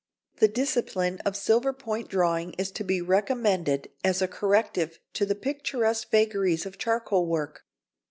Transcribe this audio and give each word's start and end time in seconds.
The 0.37 0.47
discipline 0.47 1.19
of 1.27 1.37
silver 1.37 1.71
point 1.73 2.07
drawing 2.07 2.53
is 2.53 2.71
to 2.71 2.83
be 2.83 3.01
recommended 3.03 3.91
as 4.03 4.19
a 4.19 4.27
corrective 4.27 4.97
to 5.13 5.27
the 5.27 5.35
picturesque 5.35 6.09
vagaries 6.09 6.65
of 6.65 6.79
charcoal 6.79 7.27
work. 7.27 7.67